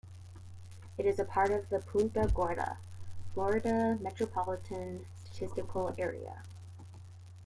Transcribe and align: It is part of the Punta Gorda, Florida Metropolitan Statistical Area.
It 0.97 1.05
is 1.05 1.21
part 1.29 1.51
of 1.51 1.69
the 1.69 1.77
Punta 1.77 2.27
Gorda, 2.33 2.79
Florida 3.35 3.99
Metropolitan 4.01 5.05
Statistical 5.23 5.93
Area. 5.95 6.41